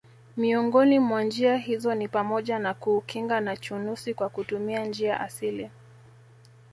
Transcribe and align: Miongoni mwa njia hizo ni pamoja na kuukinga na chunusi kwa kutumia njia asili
Miongoni 0.37 0.99
mwa 0.99 1.23
njia 1.23 1.57
hizo 1.57 1.95
ni 1.95 2.07
pamoja 2.07 2.59
na 2.59 2.73
kuukinga 2.73 3.39
na 3.39 3.57
chunusi 3.57 4.13
kwa 4.13 4.29
kutumia 4.29 4.85
njia 4.85 5.19
asili 5.19 5.71